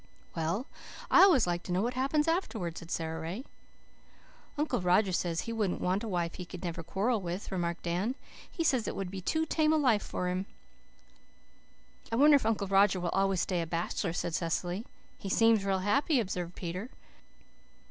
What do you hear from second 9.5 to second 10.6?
a life for him."